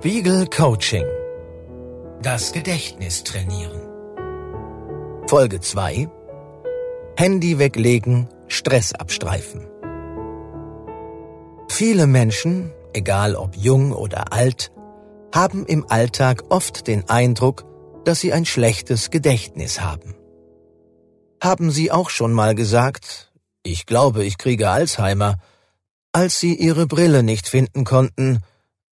[0.00, 1.06] Spiegel Coaching.
[2.22, 3.80] Das Gedächtnis trainieren.
[5.26, 6.08] Folge 2.
[7.16, 9.66] Handy weglegen, Stress abstreifen.
[11.68, 14.70] Viele Menschen, egal ob jung oder alt,
[15.34, 17.64] haben im Alltag oft den Eindruck,
[18.04, 20.14] dass sie ein schlechtes Gedächtnis haben.
[21.42, 23.32] Haben Sie auch schon mal gesagt,
[23.64, 25.38] ich glaube, ich kriege Alzheimer,
[26.12, 28.44] als Sie Ihre Brille nicht finden konnten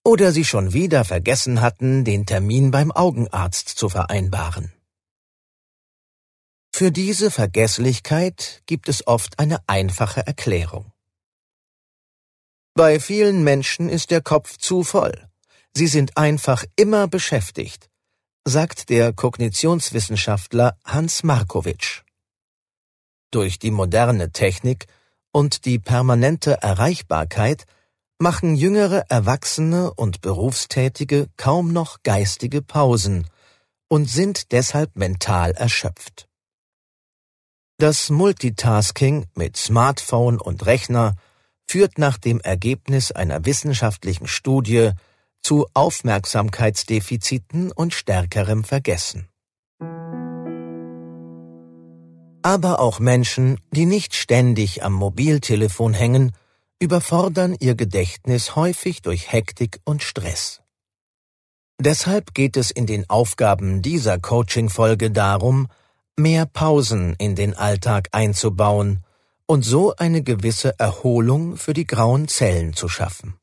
[0.07, 4.73] oder Sie schon wieder vergessen hatten, den Termin beim Augenarzt zu vereinbaren.
[6.73, 10.93] Für diese Vergesslichkeit gibt es oft eine einfache Erklärung.
[12.75, 15.29] Bei vielen Menschen ist der Kopf zu voll.
[15.75, 17.91] Sie sind einfach immer beschäftigt,
[18.45, 22.03] sagt der Kognitionswissenschaftler Hans Markowitsch.
[23.33, 24.87] Durch die moderne Technik
[25.33, 27.67] und die permanente Erreichbarkeit
[28.19, 33.27] machen jüngere Erwachsene und Berufstätige kaum noch geistige Pausen
[33.89, 36.29] und sind deshalb mental erschöpft.
[37.79, 41.17] Das Multitasking mit Smartphone und Rechner
[41.69, 44.93] führt nach dem Ergebnis einer wissenschaftlichen Studie
[45.43, 49.29] zu Aufmerksamkeitsdefiziten und stärkerem Vergessen.
[52.43, 56.33] Aber auch Menschen, die nicht ständig am Mobiltelefon hängen,
[56.79, 60.61] überfordern ihr Gedächtnis häufig durch Hektik und Stress.
[61.81, 65.69] Deshalb geht es in den Aufgaben dieser Coaching-Folge darum,
[66.17, 69.05] mehr Pausen in den Alltag einzubauen
[69.47, 73.37] und so eine gewisse Erholung für die grauen Zellen zu schaffen.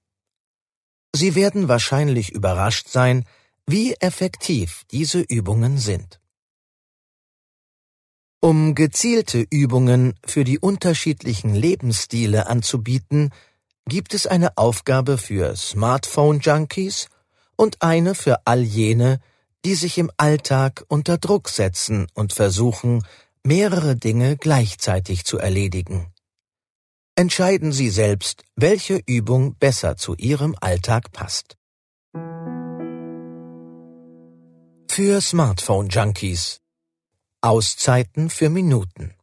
[1.15, 3.25] Sie werden wahrscheinlich überrascht sein,
[3.67, 6.19] wie effektiv diese Übungen sind.
[8.43, 13.29] Um gezielte Übungen für die unterschiedlichen Lebensstile anzubieten,
[13.87, 17.07] gibt es eine Aufgabe für Smartphone-Junkies
[17.55, 19.21] und eine für all jene,
[19.63, 23.05] die sich im Alltag unter Druck setzen und versuchen,
[23.45, 26.07] mehrere Dinge gleichzeitig zu erledigen.
[27.15, 31.55] Entscheiden Sie selbst, welche Übung besser zu Ihrem Alltag passt.
[34.89, 36.62] Für Smartphone-Junkies
[37.43, 39.13] Auszeiten für Minuten.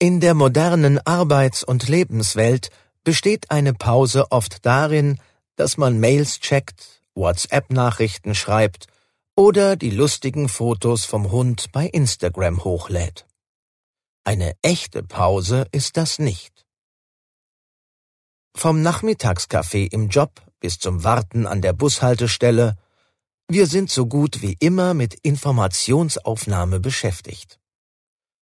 [0.00, 2.70] In der modernen Arbeits- und Lebenswelt
[3.04, 5.20] besteht eine Pause oft darin,
[5.54, 8.88] dass man Mails checkt, WhatsApp-Nachrichten schreibt
[9.36, 13.28] oder die lustigen Fotos vom Hund bei Instagram hochlädt.
[14.24, 16.66] Eine echte Pause ist das nicht.
[18.56, 22.76] Vom Nachmittagskaffee im Job bis zum Warten an der Bushaltestelle
[23.48, 27.58] wir sind so gut wie immer mit Informationsaufnahme beschäftigt.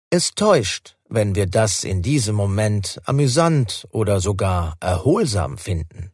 [0.10, 6.12] Es täuscht, wenn wir das in diesem Moment amüsant oder sogar erholsam finden.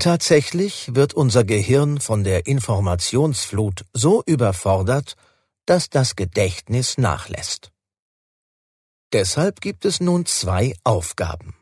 [0.00, 5.16] Tatsächlich wird unser Gehirn von der Informationsflut so überfordert,
[5.66, 7.72] dass das Gedächtnis nachlässt.
[9.12, 11.56] Deshalb gibt es nun zwei Aufgaben.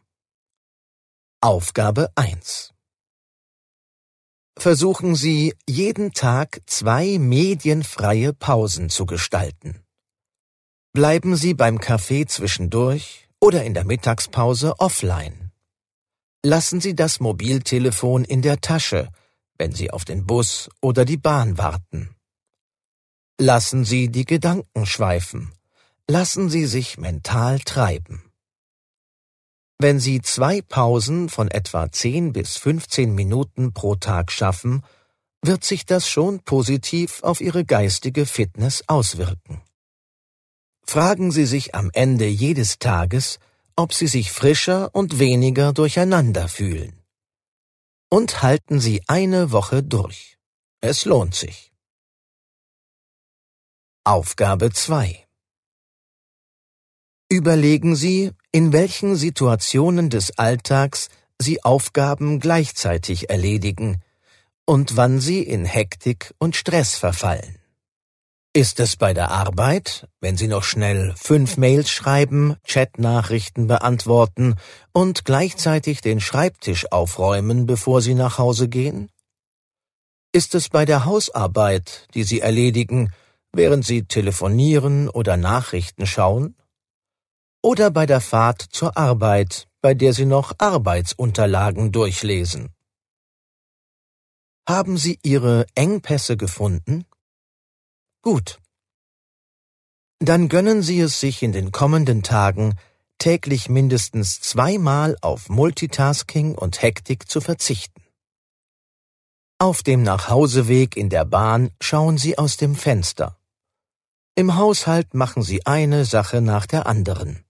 [1.40, 2.71] Aufgabe 1
[4.56, 9.82] versuchen Sie jeden Tag zwei medienfreie Pausen zu gestalten.
[10.92, 15.52] Bleiben Sie beim Kaffee zwischendurch oder in der Mittagspause offline.
[16.44, 19.08] Lassen Sie das Mobiltelefon in der Tasche,
[19.58, 22.14] wenn Sie auf den Bus oder die Bahn warten.
[23.38, 25.52] Lassen Sie die Gedanken schweifen.
[26.08, 28.31] Lassen Sie sich mental treiben.
[29.78, 34.84] Wenn Sie zwei Pausen von etwa 10 bis 15 Minuten pro Tag schaffen,
[35.42, 39.60] wird sich das schon positiv auf Ihre geistige Fitness auswirken.
[40.84, 43.38] Fragen Sie sich am Ende jedes Tages,
[43.76, 47.02] ob Sie sich frischer und weniger durcheinander fühlen.
[48.10, 50.36] Und halten Sie eine Woche durch.
[50.80, 51.72] Es lohnt sich.
[54.04, 55.26] Aufgabe 2
[57.32, 61.08] Überlegen Sie, in welchen Situationen des Alltags
[61.40, 64.02] Sie Aufgaben gleichzeitig erledigen
[64.66, 67.56] und wann Sie in Hektik und Stress verfallen.
[68.52, 74.56] Ist es bei der Arbeit, wenn Sie noch schnell fünf Mails schreiben, Chatnachrichten beantworten
[74.92, 79.08] und gleichzeitig den Schreibtisch aufräumen, bevor Sie nach Hause gehen?
[80.32, 83.10] Ist es bei der Hausarbeit, die Sie erledigen,
[83.54, 86.56] während Sie telefonieren oder Nachrichten schauen?
[87.62, 92.74] Oder bei der Fahrt zur Arbeit, bei der Sie noch Arbeitsunterlagen durchlesen.
[94.68, 97.04] Haben Sie Ihre Engpässe gefunden?
[98.22, 98.60] Gut.
[100.18, 102.76] Dann gönnen Sie es sich in den kommenden Tagen,
[103.18, 108.02] täglich mindestens zweimal auf Multitasking und Hektik zu verzichten.
[109.58, 113.38] Auf dem Nachhauseweg in der Bahn schauen Sie aus dem Fenster.
[114.34, 117.44] Im Haushalt machen Sie eine Sache nach der anderen.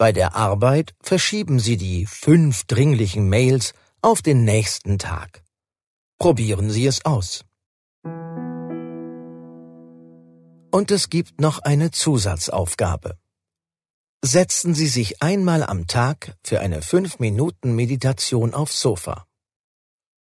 [0.00, 5.42] Bei der Arbeit verschieben Sie die fünf dringlichen Mails auf den nächsten Tag.
[6.18, 7.44] Probieren Sie es aus.
[10.70, 13.18] Und es gibt noch eine Zusatzaufgabe.
[14.24, 19.26] Setzen Sie sich einmal am Tag für eine 5-Minuten-Meditation aufs Sofa.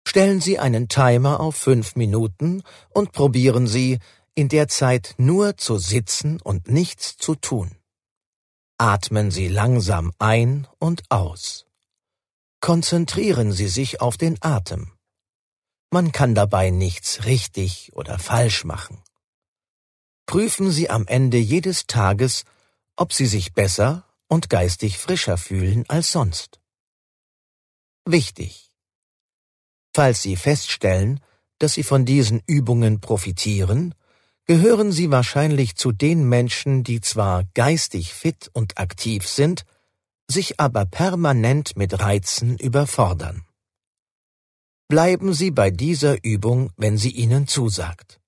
[0.07, 3.99] Stellen Sie einen Timer auf 5 Minuten und probieren Sie,
[4.35, 7.75] in der Zeit nur zu sitzen und nichts zu tun.
[8.77, 11.65] Atmen Sie langsam ein und aus.
[12.59, 14.91] Konzentrieren Sie sich auf den Atem.
[15.91, 19.01] Man kann dabei nichts richtig oder falsch machen.
[20.25, 22.43] Prüfen Sie am Ende jedes Tages,
[22.97, 26.59] ob Sie sich besser und geistig frischer fühlen als sonst.
[28.03, 28.71] Wichtig.
[29.93, 31.21] Falls Sie feststellen,
[31.59, 33.95] dass Sie von diesen Übungen profitieren,
[34.45, 39.65] gehören Sie wahrscheinlich zu den Menschen, die zwar geistig fit und aktiv sind,
[40.29, 43.45] sich aber permanent mit Reizen überfordern.
[44.87, 48.19] Bleiben Sie bei dieser Übung, wenn sie Ihnen zusagt.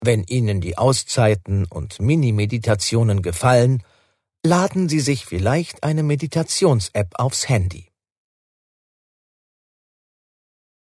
[0.00, 3.82] Wenn Ihnen die Auszeiten und Mini-Meditationen gefallen,
[4.42, 7.90] laden Sie sich vielleicht eine Meditations-App aufs Handy.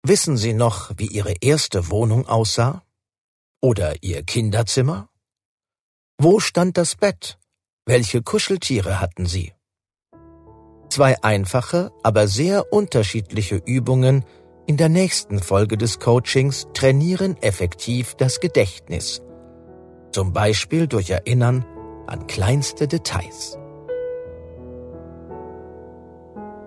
[0.04, 2.83] Wissen Sie noch, wie Ihre erste Wohnung aussah?
[3.63, 5.07] Oder Ihr Kinderzimmer?
[6.18, 7.38] Wo stand das Bett?
[7.86, 9.54] Welche Kuscheltiere hatten Sie?
[10.89, 14.25] Zwei einfache, aber sehr unterschiedliche Übungen
[14.68, 19.21] in der nächsten Folge des Coachings trainieren effektiv das Gedächtnis.
[20.12, 21.65] Zum Beispiel durch Erinnern
[22.06, 23.57] an kleinste Details.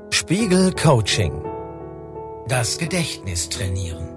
[0.09, 1.45] Spiegel Coaching.
[2.49, 4.16] Das Gedächtnis trainieren.